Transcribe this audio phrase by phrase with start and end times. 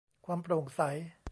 [0.25, 0.81] ความโปร่งใส